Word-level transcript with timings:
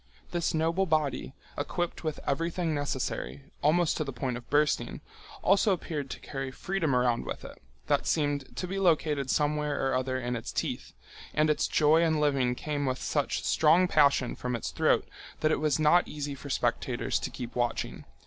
This 0.31 0.55
noble 0.55 0.87
body, 0.87 1.35
equipped 1.55 2.03
with 2.03 2.19
everything 2.25 2.73
necessary, 2.73 3.43
almost 3.61 3.97
to 3.97 4.03
the 4.03 4.11
point 4.11 4.35
of 4.35 4.49
bursting, 4.49 4.99
also 5.43 5.73
appeared 5.73 6.09
to 6.09 6.19
carry 6.19 6.49
freedom 6.49 6.95
around 6.95 7.23
with 7.23 7.45
it. 7.45 7.61
That 7.85 8.07
seem 8.07 8.39
to 8.39 8.67
be 8.67 8.79
located 8.79 9.29
somewhere 9.29 9.79
or 9.87 9.93
other 9.93 10.19
in 10.19 10.35
its 10.35 10.51
teeth, 10.51 10.93
and 11.35 11.51
its 11.51 11.67
joy 11.67 12.01
in 12.01 12.19
living 12.19 12.55
came 12.55 12.87
with 12.87 12.99
such 12.99 13.43
strong 13.43 13.87
passion 13.87 14.35
from 14.35 14.55
its 14.55 14.71
throat 14.71 15.07
that 15.41 15.51
it 15.51 15.59
was 15.59 15.77
not 15.77 16.07
easy 16.07 16.33
for 16.33 16.49
spectators 16.49 17.19
to 17.19 17.29
keep 17.29 17.55
watching. 17.55 18.05